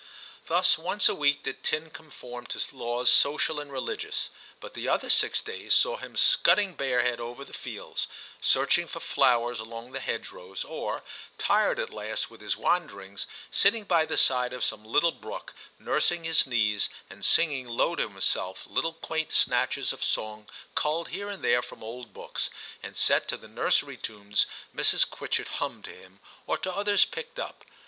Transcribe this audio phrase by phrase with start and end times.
[0.47, 5.11] Thus once a week did Tim conform to laws social and religious, but the other
[5.11, 8.07] six days saw him scudding bareheaded over the fields,
[8.41, 11.03] searching for flowers along the hedge rows, or,
[11.37, 16.23] tired at last with his wanderings, sitting by the side of some little brook nursing
[16.23, 21.43] his knees, and singing low to himself little quaint snatches of song culled here and
[21.45, 22.49] there from old books,
[22.81, 25.07] and set to the nursery tunes Mrs.
[25.07, 27.63] Quitchett hummed to him, or to others picked up.